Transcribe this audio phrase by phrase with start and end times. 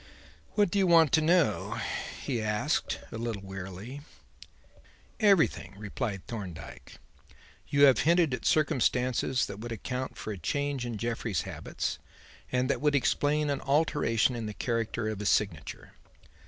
[0.55, 1.79] "What do you want to know?"
[2.23, 4.01] he asked a little wearily.
[5.19, 6.97] "Everything," replied Thorndyke.
[7.67, 11.99] "You have hinted at circumstances that would account for a change in Jeffrey's habits
[12.51, 15.91] and that would explain an alteration in the character of his signature.